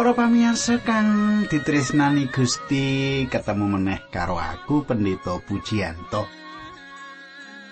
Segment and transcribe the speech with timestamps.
[0.00, 6.24] Para pamirsa kang ditresnani Gusti, ketemu meneh karo aku Pendeta Pujiyanto.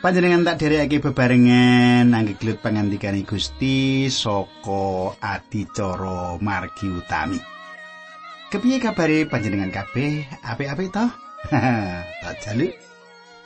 [0.05, 7.41] Panjenengan tak dherekake bebarengan nangge gelut pangandikane Gusti saka adicara margi utami.
[8.53, 10.29] Kepiye kabare panjenengan kabeh?
[10.45, 11.09] Apik-apik to?
[12.29, 12.77] tak jaluk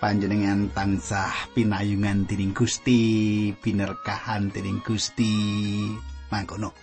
[0.02, 5.38] panjenengan tansah pinayungan dening Gusti, binerkahan dening Gusti.
[6.34, 6.74] Mangkono.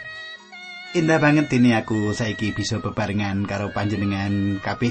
[0.89, 4.89] Indah banget ini aku saiki bisa bebarengan karo panjenengan kabeh.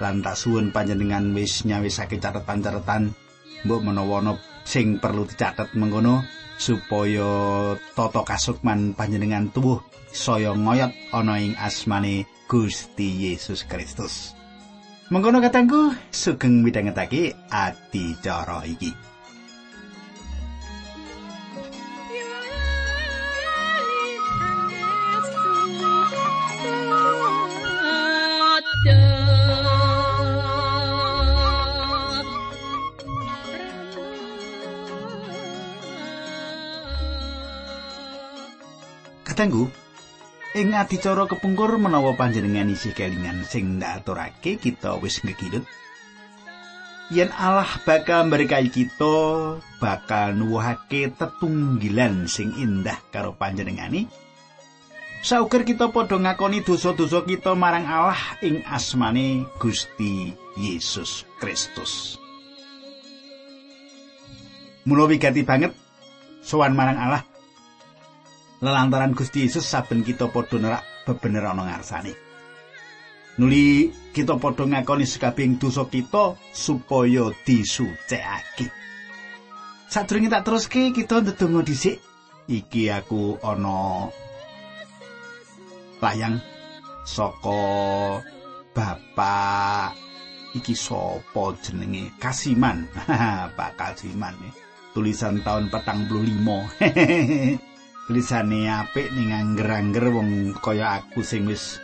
[0.00, 3.12] Lan tak suwun panjenengan wis nyawisake catatan-catatan
[3.68, 4.24] mbok menawa
[4.64, 6.24] sing perlu dicatet mengkono
[6.56, 7.28] supaya
[7.92, 14.32] tata kasukman panjenengan tubuh saya ngoyot ana ing asmane Gusti Yesus Kristus.
[15.12, 18.96] Mengkono katangku sugeng midhangetake adicara iki.
[39.38, 39.70] Katanggu,
[40.58, 45.62] ing adicara kepungkur menawa panjenengan isih kelingan sing ndaturake kita wis ngekilut.
[47.14, 49.14] Yen Allah bakal berkahi kita,
[49.78, 54.10] bakal nuwuhake tetunggilan sing indah karo panjenengani.
[55.22, 62.18] Sauger kita padha ngakoni dosa-dosa kita marang Allah ing asmane Gusti Yesus Kristus.
[64.82, 65.78] Mula wigati banget
[66.42, 67.27] sowan marang Allah
[68.58, 72.14] lelantaran Gusti Yesus saben kita padha nerak bebener ana ngarsane.
[73.38, 78.66] Nuli kita padha ngakoni sekabing dosa kita supaya disucikake.
[79.88, 82.02] Sadurunge tak teruske kita ndedonga dhisik.
[82.48, 84.08] Iki aku ana
[86.00, 86.40] layang
[87.04, 87.60] saka
[88.74, 89.94] Bapak
[90.54, 92.90] iki sapa jenenge Kasiman.
[93.58, 94.34] Pak Kasiman.
[94.94, 97.62] Tulisan tahun 45.
[98.08, 101.76] lisane apik ning angger-angger wong kaya aku sing wis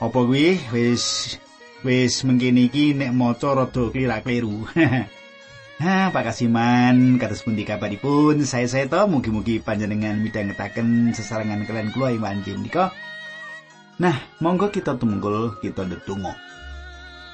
[0.00, 1.36] apa kuwi wis
[1.84, 4.64] wis mengkene iki nek maca rada klirak-kliru.
[5.76, 8.40] Ha, Pak Kasiman, kados pundi kabaripun?
[8.48, 12.64] Saya saya to mugi-mugi panjenengan midhangetaken sesarengan kalian kula ing manjing.
[14.00, 16.32] Nah, monggo kita tumungkul, kita ndedonga.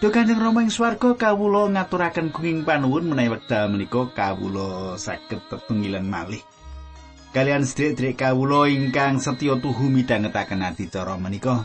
[0.02, 6.02] Duh Kanjeng Rama ing swarga kawula ngaturaken kenging panuwun menawi wekdal menika kawula saged tetunggilan
[6.02, 6.42] malih.
[7.32, 11.65] Kalian sedherek-sedherek kawula ingkang setya tuhu midhangetaken adicara menika.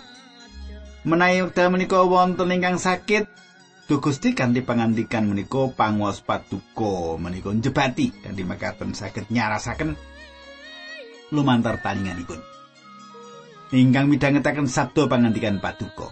[1.04, 3.28] Menawi wekdal menika wonten ingkang sakit,
[3.88, 9.96] Duh Gusti kanthi pangandikan menika panguwas paduka menika njebati kanthi makaten saged nyarasaken
[11.32, 12.44] lumantar talinganipun.
[13.72, 16.12] Ingkang midhangetaken sabda pangandikan paduka.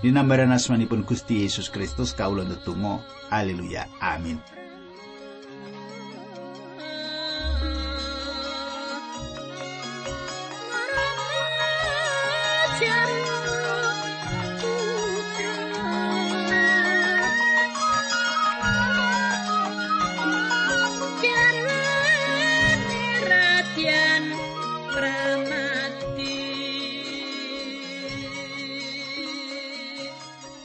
[0.00, 3.04] Dinambaran asmanipun Gusti Yesus Kristus kawula ndedonga.
[3.28, 3.88] Haleluya.
[4.00, 4.40] Amin.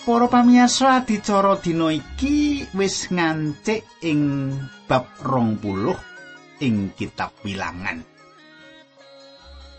[0.07, 4.55] Para pamiyarsa adicara dina iki wis ngancik ing
[4.87, 8.01] bab 20 ing kitab Bilangan.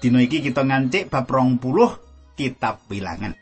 [0.04, 2.07] Dina iki kita ngancik bab 20
[2.38, 3.34] kitab Bilangan.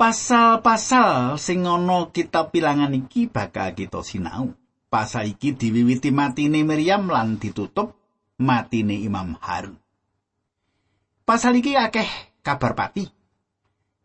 [0.00, 4.56] Pasal-pasal sing ana kitab Bilangan iki bakal kita sinau.
[4.88, 7.92] Pasal iki diwiwiti matine Miriam lan ditutup
[8.40, 9.76] matine Imam Harun.
[11.28, 12.08] Pasal iki akeh
[12.40, 13.04] kabar pati.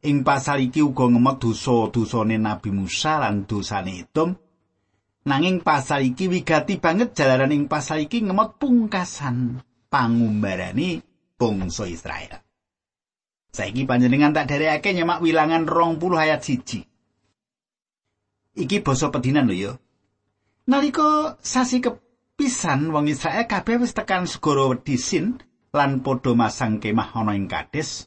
[0.01, 4.33] Ing pasal iki uga ngemek dosa-dosane Nabi Musa lan dosane Edom.
[5.27, 11.10] Nanging pasal iki wigati banget jalaran ing pasal iki ngemek pungkasan pangumbarane
[11.41, 12.37] bangsa Israel.
[13.49, 16.85] Saiki panjenengan tak derekake nyemak wilangan 20 ayat siji.
[18.53, 19.73] Iki basa pedinan lho ya.
[20.69, 25.41] Nalika sasi kepisan wong Israel kabeh wis tekan segara Wedisin
[25.73, 28.05] lan padha masang kemah ana ing Kades.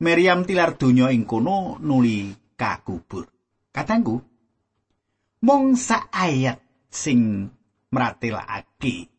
[0.00, 3.28] Miriam tilar donya ing kono nuli kakubur.
[3.70, 4.16] Katangku,
[5.44, 6.58] mung sak ayat
[6.88, 7.52] sing
[7.92, 9.12] mratelakake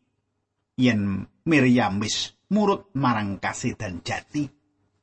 [0.76, 4.48] yen Miriam wis murut marang kasih dan jati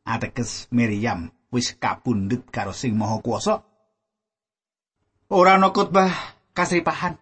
[0.06, 3.62] ateges Miriam wis kapundhut karo sing maha kuasa
[5.30, 6.12] ora ana khotbah
[6.54, 7.16] kasripahan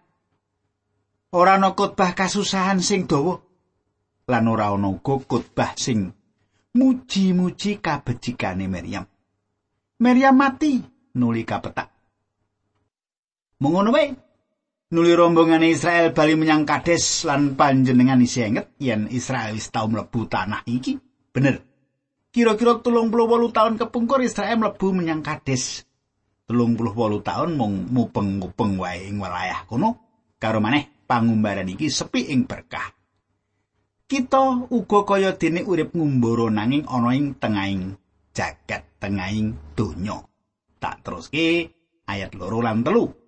[1.32, 3.40] ora ana khotbah kasusahan sing dawa
[4.28, 6.12] lan ora ana uga khotbah sing
[6.74, 9.06] muji-muji kabecikane Maryam.
[10.02, 10.82] Maryam mati
[11.14, 11.88] nuli kapetak.
[13.60, 14.23] Mengono wae.
[14.92, 20.28] Nuli rombongane Israel bali menyang Kades lan panjenengan isih inget yen Israel wis tau mlebu
[20.28, 21.00] tanah iki.
[21.32, 21.64] Bener.
[22.28, 25.88] Kira-kira telung puluh wolu tahun kepungkur Israel mlebu menyang Kades.
[26.44, 29.96] Telung puluh wolu tahun mung mupeng-mupeng wae ing wilayah kono.
[30.36, 32.92] Karo maneh pangumbaran iki sepi ing berkah.
[34.04, 37.96] Kita uga kaya dene urip ngumbara nanging ana ing tengahing
[38.36, 40.20] jagat tengahing donya.
[40.76, 41.72] Tak teruske
[42.04, 43.23] ayat loro lan telu.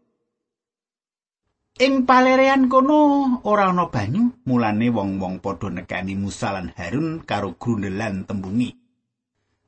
[1.76, 8.24] Ing palerean kono ora ana banyu, mulane wong-wong padha nekani Musa lan Harun karo grundelan
[8.24, 8.72] tembungi.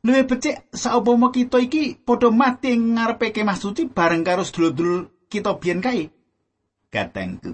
[0.08, 5.84] Luwih becik saupama kita iki padha mati ngarepe kemah suci bareng karo sedulur-sedulur kita biyen
[5.84, 6.08] kae.
[6.88, 7.52] Katengku.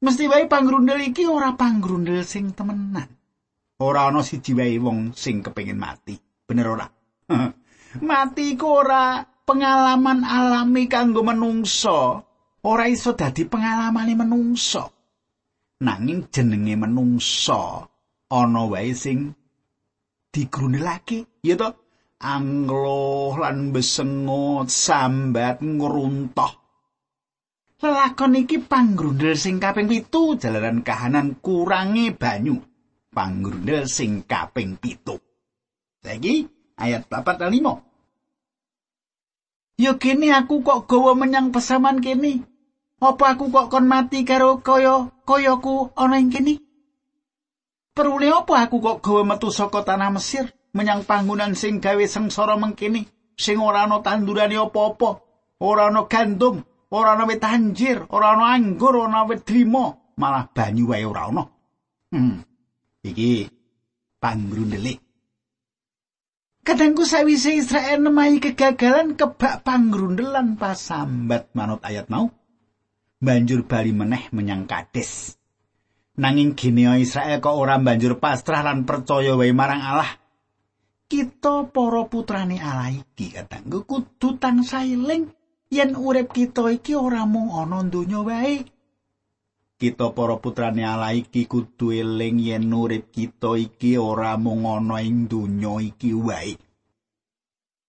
[0.00, 3.12] Mesti wae pangrundel iki ora pangrundel sing temenan.
[3.76, 6.16] Ora ana siji wae wong sing kepengin mati.
[6.48, 6.88] Bener ora?
[8.08, 12.24] mati iku ora pengalaman alami kanggo menungso.
[12.66, 14.90] Ora iso dadi pengalamane menungso.
[15.86, 17.86] Nanging jenenge menungso
[18.26, 19.30] ana wae sing
[20.34, 21.70] digrunelake, ya to?
[22.16, 26.48] Anglo lan besengot sambat ngruntoh
[27.76, 32.56] Lelakon iki panggrundel sing kaping pitu jalaran kahanan kurangi banyu.
[33.12, 35.20] Panggrundel sing kaping pitu.
[36.00, 36.48] Saiki
[36.80, 39.76] ayat 4 dan 5.
[39.76, 42.55] Yo kene aku kok gawa menyang pesaman kene.
[42.96, 46.56] Apa aku kok kon mati karo kaya kayaku ana ing kene?
[47.92, 53.04] Perule apa aku kok gawa metu saka tanah Mesir menyang panggonan sing gawe sengsara mengkene
[53.36, 55.20] sing ora ana tandurane apa-apa,
[55.60, 60.48] ora ana gandum, ora ana wit anjir, ora ana anggur, ora ana wit drima, malah
[60.48, 61.44] banyu wae ora ana.
[62.16, 62.40] Hmm.
[63.04, 63.48] Iki
[64.20, 65.04] panggrundele.
[66.64, 72.32] Kadangku sawise Israel nemahi kegagalan kebak panggrundelan pas sambat manut ayat mau.
[73.16, 75.40] Banjur bali meneh menyang Kades.
[76.20, 80.20] Nanging gene Israel kok ora banjur pasrah lan percaya wae marang Allah.
[81.08, 85.32] Kita para putrane Allah iki kadangku kudu tansah eling
[85.72, 88.68] yen urip kita iki ora mung ana donya wae.
[89.80, 95.24] Kita para putrane Allah iki kudu eling yen urip kita iki ora mung ana ing
[95.24, 96.65] donya iki wae.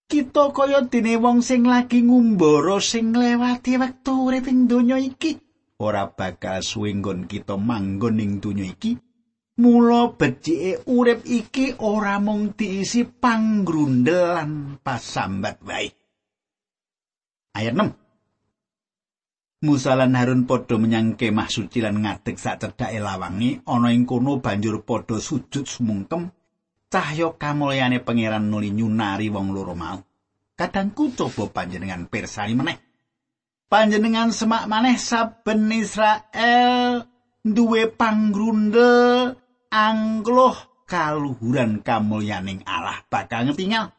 [0.08, 5.36] Kita kaya dene wong sing lagi ngumbara sing nglewati wektu urip ing donya iki.
[5.84, 6.96] Ora bakal suwe
[7.28, 8.96] kita manggon ing donya iki.
[9.60, 15.98] Mula becike urip iki ora mung diisi panggrundelan pasambat wae.
[17.58, 23.90] ayat 6 Musa lan Harun padha menyang kemah suci lan ngadeg sak cedhake lawange ana
[23.90, 26.30] ing kono banjur padha sujud sumungkem
[26.88, 30.00] cahya kamulyane pangeran nuli nyunari wong loro mau.
[30.58, 32.78] Kadangku coba panjenengan persani meneh.
[33.68, 37.04] Panjenengan semak maneh saben Israel
[37.44, 39.36] duwe panggrundel
[39.68, 40.56] angloh
[40.88, 43.92] kaluhuran kamulyaning Allah bakal ngetingal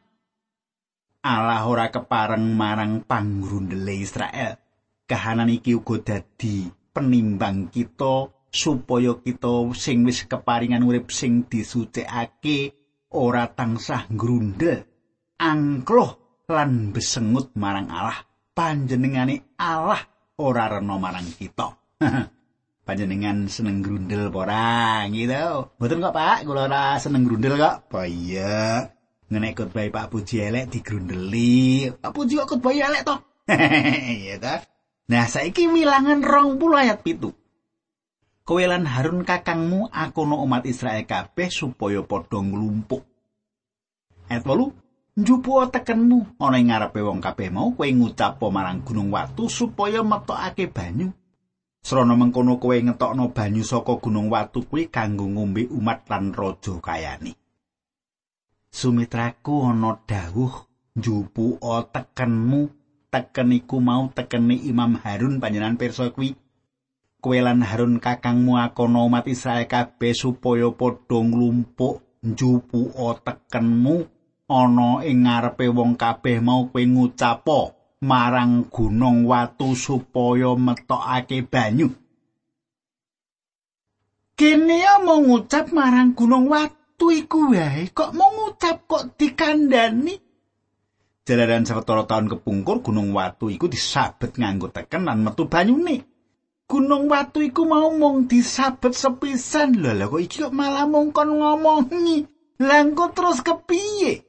[1.19, 4.55] Allah ora kepareng marang panggrundele Israel.
[5.03, 12.78] Kahanan iki uga dadi penimbang kita supaya kita sing wis keparingan urip sing disucikake
[13.13, 14.85] ora tansah grundel,
[15.37, 18.25] angkloh lan besengut marang Allah.
[18.53, 20.03] Panjenengane Allah
[20.41, 21.73] ora rena marang kita.
[22.87, 24.69] Panjenengan seneng grundel apa ora
[25.13, 25.77] gitu.
[25.77, 27.87] Mboten kok Pak, kula ora seneng grundel kok.
[27.87, 28.89] Apa iya?
[29.29, 31.93] ngenek khotbah Pak Puji elek digrundeli.
[31.93, 33.15] Pak Puji kok khotbah elek to?
[34.25, 34.61] Iya ta.
[35.09, 37.33] Nah, saiki wilangan 20 ayat pitu.
[38.49, 43.05] Kowe lan Harun kakangmu akono umat Israel kabeh supaya padha nglumpuk.
[44.25, 49.45] Ayat 8 Njupu tekenmu ana ing ngarepe wong kabeh mau kowe ngucap marang gunung watu
[49.45, 51.13] supaya metokake banyu.
[51.85, 57.37] Srana mengkono kowe ngetokno banyu saka gunung watu kuwi kanggo ngombe umat lan raja kayane.
[58.73, 60.65] sumitraku ana dawuh
[60.97, 61.61] njupu
[61.93, 62.61] tekenmu
[63.13, 66.33] teken iku mau tekeni Imam Harun panjenengan pirsa kuwi
[67.19, 73.95] kowe lan Harun kakangmu akono umat Israel kabeh supaya padha nglumpuk njupu tekenmu
[74.47, 77.59] ana ing ngarepe wong kabeh mau kowe ngucapo
[77.99, 81.91] marang gunung watu supaya metokake banyu.
[84.39, 90.15] Kene mau ngucap marang gunung watu iku wae kok mau ngucap kok dikandani?
[91.27, 96.18] Jalaran sawetara taun kepungkur gunung watu iku disabet nganggo teken lan metu banyune
[96.69, 101.33] gunung watu iku mau mung disabet sepisan lho lho kok iki kok malah mung kon
[101.41, 104.27] ngomongi Langko terus kepiye?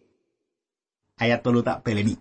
[1.19, 2.15] Ayat telu tak beleni.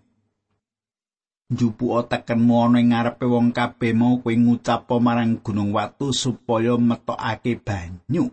[1.50, 7.62] Jupu tekenmu ana ing ngarepe wong kabeh mau kowe ngucap marang gunung watu supaya metokake
[7.62, 8.26] banyu.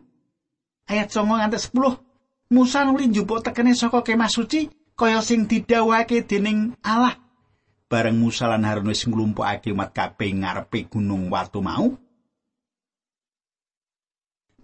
[0.89, 2.01] Ayat 9 nganti 10.
[2.53, 7.26] Musa nuli njupuk tekene saka kemah suci kaya sing didhawuhake dening Allah.
[7.87, 11.87] Bareng Musa lan Harun wis nglumpukake umat kabeh ngarepe gunung watu mau,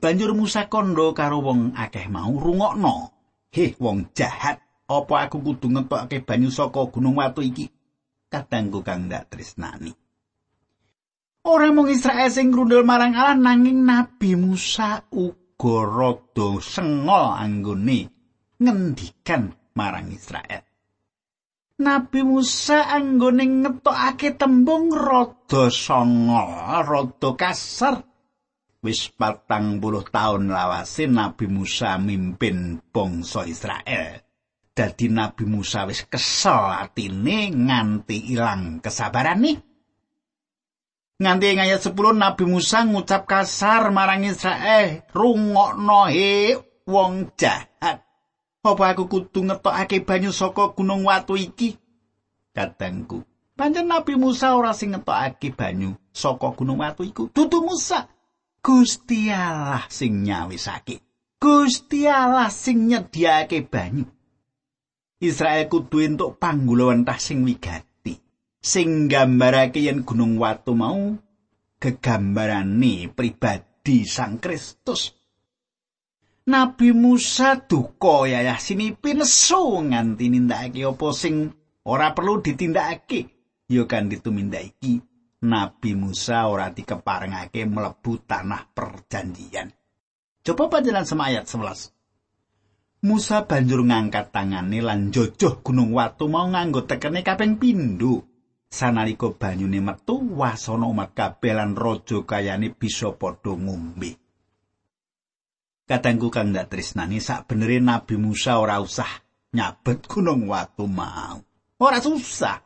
[0.02, 3.14] Banjur Musa kondo karo wong akeh mau rungokno.
[3.54, 4.58] Heh wong jahat,
[4.90, 7.70] apa aku kudu ngetokake banyu saka gunung watu iki?
[8.26, 9.94] Kadangku kang ndak tresnani.
[11.46, 18.10] Ora mung Israel sing grundel marang Allah nanging Nabi Musa uga rada sengol anggone
[18.58, 20.66] ngendikan marang Israel.
[21.82, 26.54] Nabi Musa anggone ngetokake tembung rada songol,
[26.86, 28.06] rada kasar.
[28.82, 34.18] wis patang puluh tahun lawase Nabi Musa mimpin bangsa Israel.
[34.74, 39.52] Dadi Nabi Musa wis kesel atine nganti ilang kesabarane.
[41.22, 48.02] Nganti ing ayat 10 Nabi Musa ngucap kasar marang Israel, "Rungokno he wong jahat.
[48.62, 51.74] Apa aku kudu ngetokake banyu saka gunung watu iki?"
[52.54, 53.26] Kadangku,
[53.58, 58.06] pancen Nabi Musa ora sing ngetokake banyu saka gunung watu iku, dudu Musa.
[58.62, 61.02] Gusti Allah sing nyawisake.
[61.42, 64.06] Gusti Allah sing nyediake banyu.
[65.18, 68.22] Israel kudu entuk panggulawentah sing wigati.
[68.62, 71.18] Sing gambarake yen gunung watu mau
[71.82, 75.10] gegambarane pribadi Sang Kristus.
[76.42, 81.54] Nabi Musa duka yayah sinipi nesu nganti nindakake apa sing
[81.86, 83.30] ora perlu ditindakake.
[83.70, 84.98] Ya kan ditumindaki
[85.46, 89.70] Nabi Musa ora dikeparengake mlebu tanah perjanjian.
[90.42, 93.06] Coba panjenengan semayat 11.
[93.06, 98.26] Musa banjur ngangkat tangane lan jojoh gunung watu mau nganggo tekene kaping pindho.
[98.66, 104.21] Sanalika banyune metu wasana umat kabeh lan raja kayane bisa padha ngombe.
[105.92, 109.12] Katanggu kang ndak tresnani sak benere Nabi Musa ora usah
[109.52, 111.36] nyabet gunung watu mau.
[111.84, 112.64] Ora susah.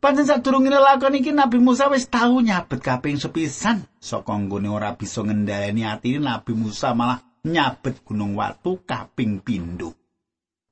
[0.00, 5.20] Pancen sadurunge lakon iki Nabi Musa wis tau nyabet kaping sepisan saka nggone ora bisa
[5.20, 9.92] ngendhaleni atine Nabi Musa malah nyabet gunung watu kaping pindho.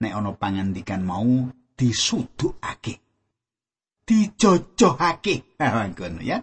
[0.00, 1.44] Nek ana pangandikan mau
[1.76, 3.04] disudukake.
[4.08, 5.60] Dijojohake.
[5.92, 6.40] Ngono ya.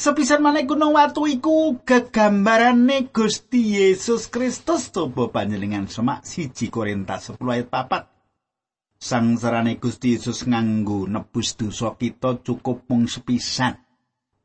[0.00, 7.36] Sepisan maneh gunung watu iku gegambarane Gusti Yesus Kristus coba panjenengan semak siji Korintus 10
[7.44, 8.96] ayat 4.
[8.96, 13.76] Sang sarane Gusti Yesus nganggo nebus dosa kita cukup mung sepisan.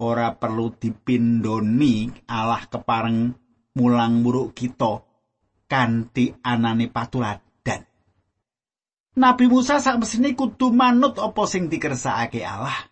[0.04, 3.32] Ora perlu dipindoni Allah kepareng
[3.80, 5.08] mulang muruk kita
[5.72, 7.80] kanthi anane patuladan.
[9.16, 12.92] Nabi Musa sak mesine kudu manut apa sing dikersakake Allah.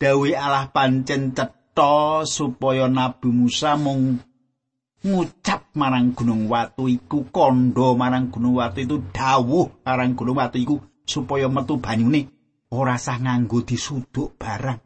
[0.00, 4.16] Dawi Allah pancen cetha supaya Nabi Musa mung
[5.04, 10.80] ngucap marang gunung watu iku kondo marang gunung watu itu dawuh marang gunung watu iku
[11.04, 12.32] supaya metu banyune.
[12.72, 14.80] Ora sah nganggo disuduk barang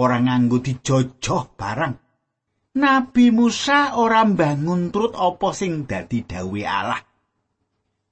[0.00, 1.94] ora nganggo dijojoh barang.
[2.80, 7.04] Nabi Musa ora mbangun turut apa sing dadi dawe Allah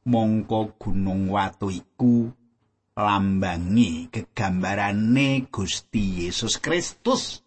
[0.05, 2.29] mongko gunung watu iku
[2.93, 7.41] lambangi gegambarane Gusti Yesus Kristus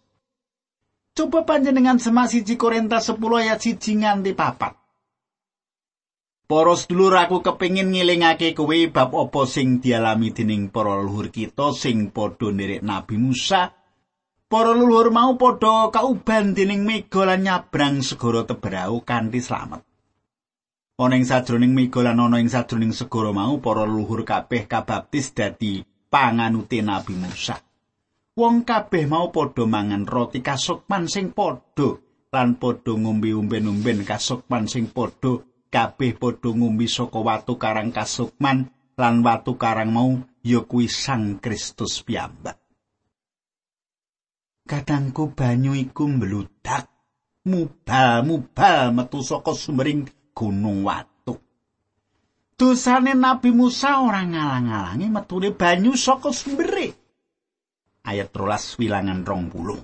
[1.16, 4.76] Coba panjenengan semak siji Korintus 10 ayat siji nganti papat.
[6.44, 12.12] Para sedulur aku kepingin ngilingake kowe bab apa sing dialami dening para leluhur kita sing
[12.12, 13.72] padha nderek Nabi Musa.
[14.44, 19.80] Para leluhur mau padha kauban dening mega lan nyabrang segara Tebrau kanthi slamet.
[20.96, 25.84] Ana ing sajroning mega lan ana ing sajroning segara mau para leluhur kabeh kabaptis dadi
[26.08, 27.60] panganute Nabi Musa.
[28.36, 31.96] wong kabeh mau padha mangan roti kasukman sing padha
[32.28, 35.40] lan padha ngombe umben-umben kasukman sing padha
[35.72, 38.68] kabeh padha ngombe saka watu karang kasukman
[39.00, 42.60] lan watu karang mau ya kuwi Sang Kristus piyambak
[44.68, 46.92] Kadangku banyu iku mbludak
[47.48, 50.04] mubal-mubal metu saka sumbering
[50.36, 51.40] gunung watu
[52.56, 57.06] Dosane Nabi Musa ora ngalang-alangi metune banyu saka sumbere
[58.06, 59.80] ayat rolas wilangan rong puluh.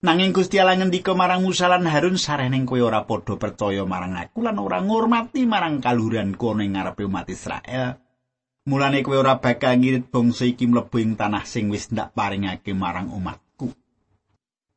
[0.00, 4.40] Nanging Gusti Allah ngendika marang Musa lan Harun sareneng kowe ora padha percaya marang aku
[4.40, 8.00] lan ora ngurmati marang kaluhuran kono ing ngarepe umat Israel.
[8.64, 13.12] Mulane kowe ora bakal ngirit bangsa iki mlebu ing tanah sing wis ndak paringake marang
[13.12, 13.68] umatku.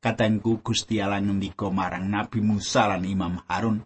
[0.04, 3.80] Katengku Gusti Allah ngendika marang Nabi Musa lan Imam Harun,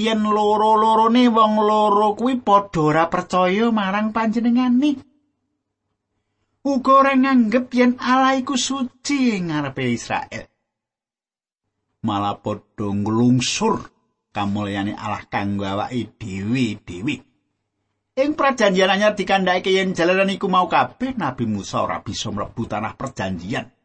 [0.00, 4.96] yen loro-lorone wong loro kuwi padha ora percaya marang panjenengane.
[6.64, 10.44] Uga ora nganggep yen Allah iku suci ngarepe Israel.
[12.04, 13.76] Malah padha nglungsur
[14.32, 17.16] kamulyane Allah kanggo awake dhewe-dhewe.
[18.20, 22.92] Ing prajanjian anyar dikandhake yen jalaran iku mau kabeh Nabi Musa ora bisa mlebu tanah
[22.92, 23.79] perjanjian.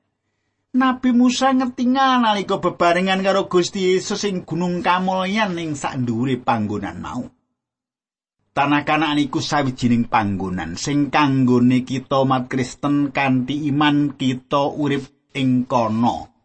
[0.76, 7.00] Nabi Musa ngetingal nalika bebarengan karo Gusti Yesus ing Gunung Kamulyan ing sak dhuwure panggonan
[7.00, 7.24] mau.
[8.52, 15.64] Tanah Kanaan iku sawijining panggonan sing kanggone kita umat Kristen kanthi iman kita urip ing
[15.64, 16.36] kono.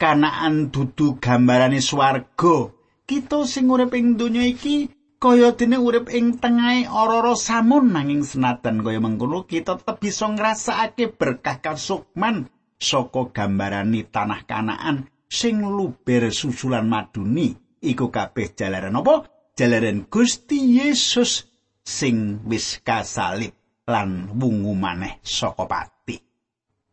[0.00, 2.72] Kanaan dudu gambarane swarga.
[3.04, 4.88] Kita sing urip ing donya iki
[5.20, 11.12] kaya dene urip ing tengahe ora-ora samun nanging senadan kaya mengkono kita tetep bisa ngrasakake
[11.12, 12.48] berkah kasukman
[12.78, 19.26] saka gambarani tanah kanaan sing luber susulan maduni iku kabeh jalaran apa?
[19.58, 21.50] Jalaran Gusti Yesus
[21.82, 26.16] sing wis kasalib lan wungu maneh saka pati.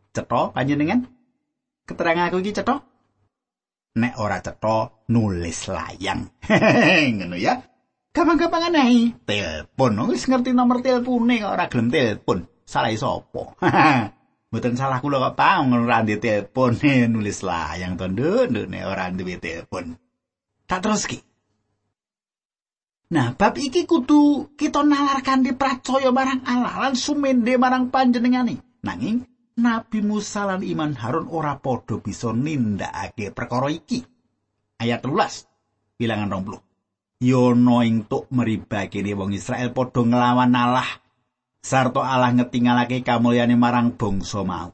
[0.10, 1.06] Cetha panjenengan?
[1.86, 2.82] Keterangan aku iki cetha?
[3.96, 6.26] Nek ora cetha nulis layang.
[7.16, 7.62] Ngono ya.
[8.16, 9.14] Gampang-gampang aneh.
[9.28, 10.10] Telepon.
[10.10, 12.40] Wis ngerti nomor telepone kok ora gelem telepon.
[12.66, 13.44] Salah sapa
[14.56, 16.80] Mboten salah kula kok Pak ora ndek telepon
[17.12, 18.56] nulis layang to nduk
[18.88, 20.00] ora duwe telepon.
[20.64, 21.20] Tak teruski.
[23.12, 28.64] Nah, bab iki kudu kita nalar kanthi percaya marang Allah lan sumende marang panjenengane.
[28.80, 29.28] Nanging
[29.60, 34.08] Nabi Musa lan Iman Harun ora padha bisa nindakake perkara iki.
[34.80, 37.28] Ayat 13 bilangan 20.
[37.28, 41.04] Yono ing tuk meribake wong Israel padha nglawan Allah
[41.66, 44.70] sarta Allah ngetingalake kamulyane marang bangsa mau.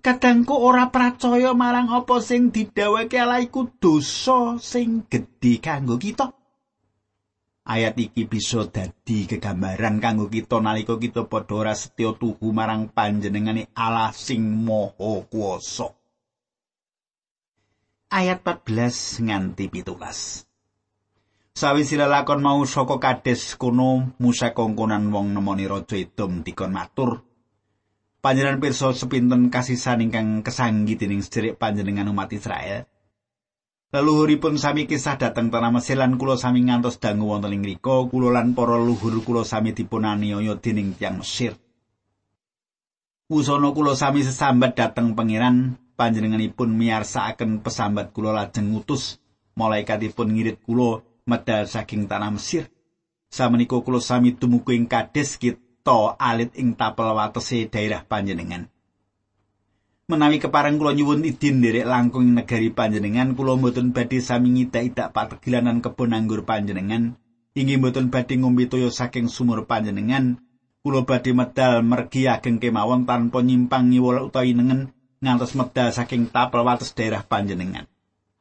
[0.00, 6.32] Kadangku ora percaya marang apa sing didhawuhake Allah iku dosa sing gedhe kanggo kita.
[7.66, 13.68] Ayat iki bisa dadi kegambaran kanggo kita nalika kita padha ora setya tuhu marang panjenengane
[13.74, 15.90] Allah sing maha kuwasa.
[18.06, 20.45] Ayat 14 nganti 17.
[21.56, 27.24] Sawise lakon mau saka kades kuno Musa kongkonan wong nemoni raja Edom dikon matur.
[28.20, 32.84] Panjenengan pirsa sepinten kasisan ingkang kesanggi dening sederek panjenengan umat Israel.
[33.88, 38.52] Leluhuripun sami kisah dateng tanah Mesir kula sami ngantos dangu wonten ing mriku kula lan
[38.52, 41.56] para luhur kula sami dipun aniaya dening tiyang Mesir.
[43.32, 49.16] Usana kula sami sesambat dateng pangeran panjenenganipun miyarsakaken pesambat kula lajeng ngutus.
[49.56, 52.70] Malaikatipun ngirit kula medal saking tanah Mesir.
[53.26, 58.70] Samenika kula sami tumuku ing Kades kita alit ing tapel watese daerah panjenengan.
[60.06, 65.82] Menawi kepareng kula nyuwun idin nderek langkung negari panjenengan, kula mboten badhe sami ngidak-idak pategilanan
[65.82, 67.18] kebon anggur panjenengan.
[67.58, 70.38] Inggih mboten badhe ngombe toya saking sumur panjenengan.
[70.86, 76.62] Kula badhe medal mergi ageng kemawon tanpa nyimpang ngiwol utawi nengen ngantos medal saking tapel
[76.62, 77.90] wates daerah panjenengan.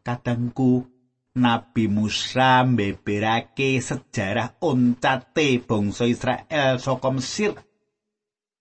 [0.05, 0.85] Kadangku
[1.35, 7.51] Nabi Musa mbeberake sejarah oncate bangsa Israel saka Mesir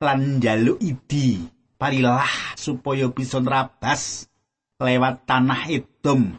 [0.02, 1.38] lan njaluk idi
[1.78, 4.26] parilah supaya bisa nrabas
[4.82, 6.34] lewat tanah Edom.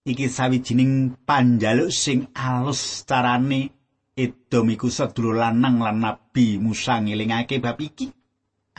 [0.00, 3.68] Iki sawijining panjaluk sing alus carane
[4.16, 8.08] Edom iku sedulur lanang lan Nabi Musa ngelingake bab iki.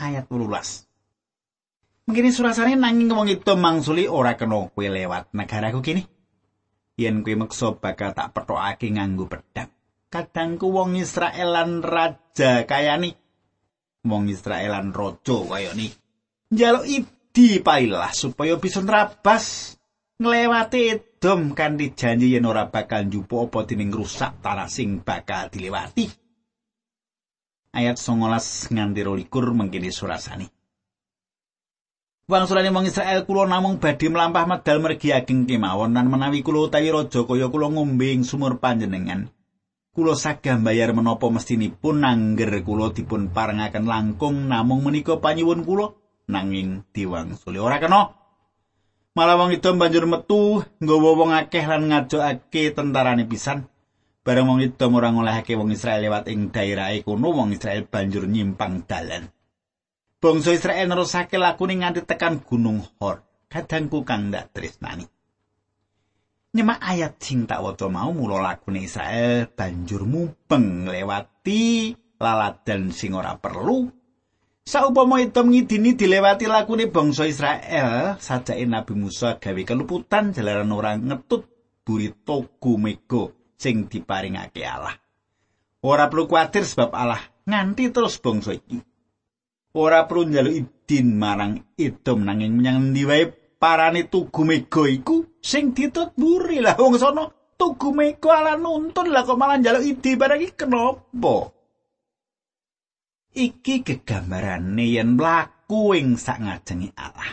[0.01, 6.03] Ayat 18 Mungkin surasane nanging wong itu mangsuli ora kena kowe lewat negaraku kini.
[7.01, 9.71] Yen kuwi meksa bakal tak petokake nganggo pedang.
[10.11, 13.15] Kadangku wong Israel lan raja kayani
[14.05, 15.87] wong Israel lan raja kaya ni.
[16.51, 19.77] Njaluk idi pailah supaya bisa nrabas
[20.19, 26.09] nglewati Edom kanthi janji yen ora bakal njupu apa dening rusak tanah sing bakal dilewati.
[27.71, 30.60] Ayat 19 nganti 22 mengkini surasani.
[32.31, 36.87] Wangsulane wong Israel kula namung badhe mlampah medal mergi ageng kemawon lan menawi kula utawi
[36.87, 39.27] raja kaya kula ngombe ing sumur panjenengan.
[39.91, 45.91] Kula sagah bayar menapa mestinipun nangger kula dipun parengaken langkung namung menika panyuwun kula
[46.31, 48.15] nanging diwangsuli ora kena.
[49.11, 53.67] Malah wong itu banjur metu nggawa wong akeh lan ngajokake tentarane pisan.
[54.23, 58.87] Bareng wong itu ora ngolehake wong Israel lewat ing daerah kono wong Israel banjur nyimpang
[58.87, 59.27] dalan.
[60.21, 63.25] Bangsa Israel nerusake lakune nganti tekan Gunung Hor.
[63.49, 65.09] Kadangku kang ndak tresnani.
[66.53, 73.33] Nyemak ayat sing tak waca mau mula lakune Israel banjur mubeng lewati laladan sing ora
[73.41, 73.89] perlu.
[74.61, 81.49] Saupama itu ngidini dilewati lakune bangsa Israel, sajake Nabi Musa gawe keluputan jalaran ora ngetut
[81.81, 83.25] buri togu mega
[83.57, 84.93] sing diparingake Allah.
[85.81, 88.90] Ora perlu kuwatir sebab Allah nganti terus bangsa iki.
[89.71, 93.23] Ora perlu njaluk idin marang Edom nanging menyang endi wae
[93.55, 99.23] parane tugu mega iku sing ditut buri lah wong sono tugu mega ala nuntun lah
[99.23, 101.35] kok malah njaluk idi barang iki kenapa?
[103.31, 107.31] Iki gegambarane yen mlaku ing sak ngajenge Allah.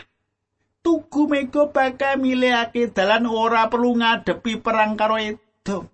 [0.78, 5.90] Tugu mega bakal milihake dalan ora perlu ngadepi perang karo Edom.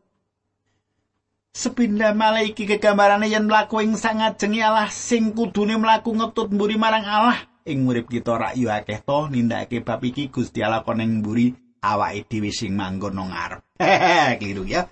[1.55, 7.07] Sepindah malah iki kegambarane yen mlaku ing sangajenge Allah sing kudune mlaku ngetut mburi marang
[7.07, 11.55] Allah ing urip kita rak yo akeh to nindakake bab iki Gusti Allah koneng mburi
[11.81, 13.62] awake dhewe sing manggon nang ngarep.
[14.43, 14.88] Kliru ya.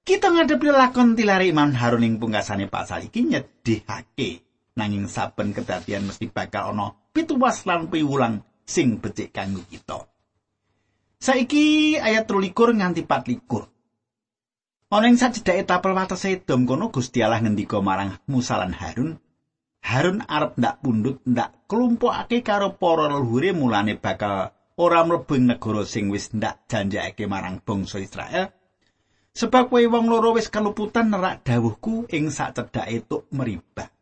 [0.00, 4.48] Kita ngadepi lakon tilari Imam Harun ing pungkasane pasal iki nyedihake
[4.80, 10.08] nanging saben kedadian mesti bakal ana pituwas lan piwulang sing becik kanggo kita.
[11.20, 13.77] Saiki ayat 13 nganti 14.
[14.88, 19.20] Ana ing sajidake tapel watese Edom kono Gusti Allah ngendika marang Musa lan Harun,
[19.84, 24.48] Harun arep ndak pundhut ndak klumpukake karo para leluhure mulane bakal
[24.80, 28.48] ora mlebu negara sing wis ndak janjake marang bangsa Israel.
[29.36, 33.92] Sebab kowe wong loro wis keluputan nerak dawuhku ing sak cedhake tuk meribah.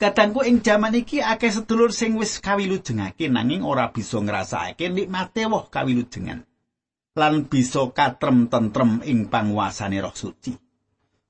[0.00, 5.68] Kadangku ing jaman iki akeh sedulur sing wis kawilujengake nanging ora bisa ngrasakake nikmate woh
[5.68, 6.49] kawilujengan.
[7.18, 10.54] Lan bisa katrem tentrem ing panguasane roh suci.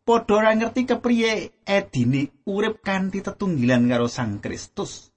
[0.05, 5.09] Padha ora ngerti kepriye edine urip kanthi tetunggilan karo Sang Kristus.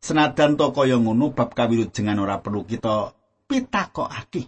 [0.00, 3.10] Senadan to kaya ngono bab kawilujengan ora perlu kita
[3.50, 4.46] pitakokake.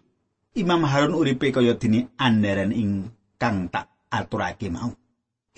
[0.54, 4.94] Imam Harun uripe kaya dini andaran ing kang tak aturake mau.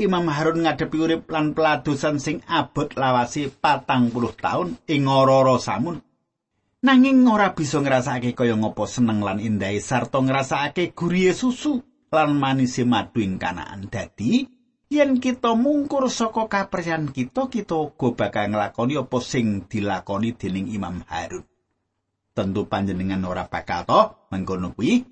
[0.00, 6.00] Imam Harun ngadepi urip lan peladosan sing abot lawase patang puluh tahun ing ora samun
[6.80, 12.88] nanging ora bisa ngrasakake kaya ngopo seneng lan indahe sarta ngrasakake gurihe susu lan manise
[12.88, 13.86] madu ing kanaan.
[13.92, 14.48] Dadi
[14.90, 21.04] yen kita mungkur saka kapercayaan kita kita uga bakal nglakoni apa sing dilakoni dening Imam
[21.06, 21.44] Harun.
[22.32, 24.00] Tentu panjenengan ora bakal to
[24.32, 25.04] mengkono kuwi.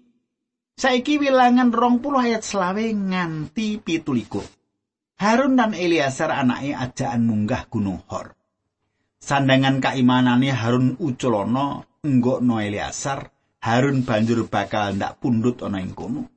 [0.79, 4.47] Saiki wilangan rong puluh ayat selawe nganti pitulikur
[5.19, 8.38] Harun dan Eliasar anake ajaan munggah gunung Hor
[9.29, 13.29] Sandangan kaimanane Harun uculana enggokno Eliasar,
[13.61, 16.33] Harun banjur bakal ndak pundhut ana ing kono.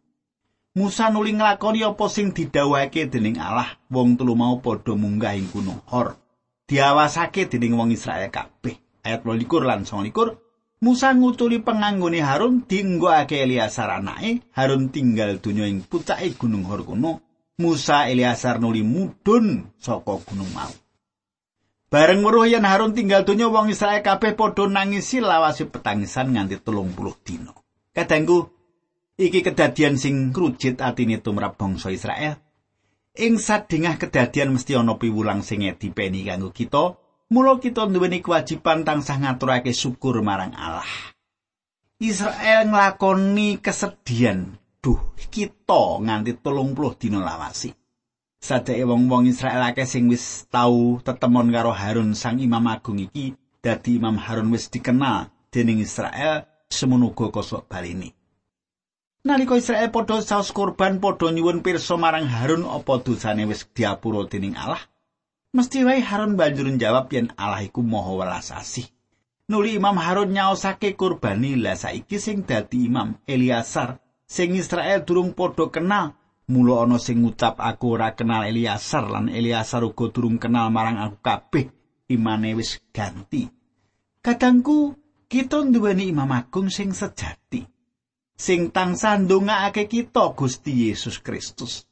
[0.76, 5.80] Musa nuli nglakoni apa sing didhawuhake dening Allah, wong telu mau padha munggah ing gunung
[5.88, 6.20] Hor.
[6.68, 8.76] Diawasake dening wong Israel kabeh.
[9.08, 15.88] Ayat 22 lan 29 Musa ngutuli penganggone Harun dinggokake Eliasar anake, Harun tinggal donya ing
[15.88, 17.24] pucake gunung Hor kono.
[17.56, 20.76] Musa Eliasar nuli mudhun saka gunung mau.
[21.92, 26.96] Bareng weruh yen Harun tinggal donya wong Israel kabeh padha nangisi lawase petangisan nganti telung
[26.96, 27.52] puluh dina.
[27.92, 28.48] Kadangku,
[29.20, 32.40] iki kedadian sing krujit atine tumrap bangsa Israel.
[33.20, 36.96] Ing sadengah kedadian mesti ana piwulang sing dipeni kanggo kita,
[37.28, 40.88] mula kita nduweni kewajiban tansah ngaturake syukur marang Allah.
[42.00, 47.76] Israel nglakoni kesedihan, duh kita nganti telung puluh dina lawase.
[48.42, 54.02] Sadake wong-wong Israel akeh sing wis tau tetemon karo Harun sang Imam Agung iki dadi
[54.02, 58.10] Imam Harun wis dikenal dening Israel semono uga kosok balini.
[59.22, 64.58] Nalika Israel padha saus korban padha nyuwun pirsa marang Harun apa dosane wis diapura dening
[64.58, 64.82] Allah?
[65.54, 68.90] Mesti wae Harun banjur njawab yen Allah iku Maha welas asih.
[69.54, 75.70] Nuli Imam Harun nyaosake kurbani lah saiki sing dadi Imam Eliasar sing Israel durung padha
[75.70, 76.18] kenal
[76.52, 81.18] Mula ana sing ngucap aku ora kenal Eliasar lan Eliasar uga durung kenal marang aku
[81.24, 81.66] kabeh.
[82.12, 83.48] Imane wis ganti.
[84.20, 85.00] Kadangku
[85.32, 87.64] kita nduweni Imam Agung sing sejati.
[88.36, 91.88] Sing tansah ndongaake kita Gusti Yesus Kristus.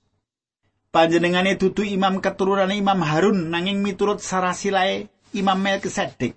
[0.91, 6.35] Panjenengane dudu imam keturunan Imam Harun nanging miturut sarasilae Imam Melkisedek.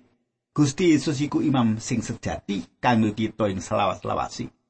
[0.53, 4.62] Gusti Yesus iku imam sing sejati kanggo kita ing selawas-lawasi.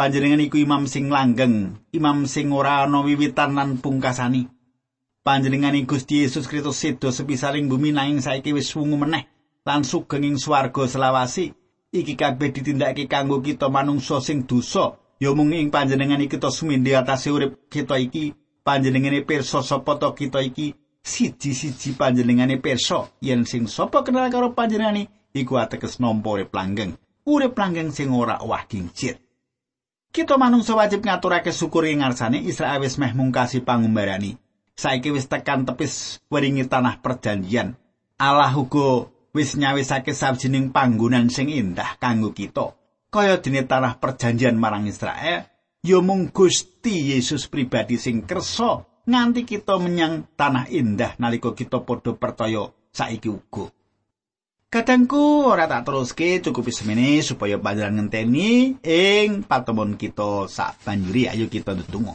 [0.00, 4.48] Panjenengan iku imam sing langgeng, imam sing ora ana wiwitan lan pungkasani.
[5.20, 9.28] Panjenengan Gusti Yesus Kristus sedo sepisaling bumi nanging saiki wis wungu meneh
[9.60, 11.52] lan sugeng ing swarga selawasi.
[11.92, 14.96] Iki kabeh ditindakake kanggo kita manungsa sing dosa.
[15.20, 18.32] Ya mung ing panjenengan kita sumindhi atase urip kita iki,
[18.64, 20.72] panjenengane pirsa sapa to kita iki
[21.04, 26.96] siji-siji panjenengane pirsa yen sing sapa kenal karo panjenengane iku ateges nampa urip langgeng.
[27.28, 29.20] Urip langgeng sing ora wah kincir.
[30.10, 34.34] Kita manungsa wajib ngaturake syukur ing ngarsane Israel wis meh mungkasi pangumbarani.
[34.74, 37.78] Saiki wis tekan tepis weringi tanah perjanjian.
[38.18, 42.74] Allah uga wis nyawisake sawijining panggonan sing indah kanggo kita.
[43.10, 45.42] kaya dene tanah perjanjian marang Israel
[45.82, 52.14] ya mung Gusti Yesus pribadi sing kersa nganti kita menyang tanah indah nalika kita padha
[52.14, 53.66] percaya saiki uga
[54.70, 61.50] Kadangku ora tak teruske cukup semene supaya panjenengan ngenteni ing patemon kita sak banjuri ayo
[61.50, 62.14] kita ndedonga.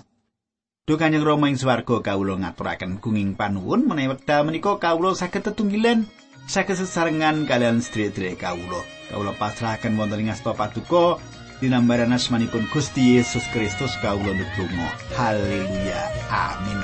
[0.87, 6.07] Duh Kanjeng Rama ing swarga kawula ngaturaken gunging panuwun menawi wekdal menika kawula saged tetunggilan
[6.47, 8.79] saged sesarengan kalian sedherek kawula.
[9.11, 11.19] Kawula pasrahaken wonten ing asta paduka
[11.59, 14.95] dinambaran asmanipun Gusti Yesus Kristus kawula ndedonga.
[15.19, 16.07] Haleluya.
[16.31, 16.79] Amin.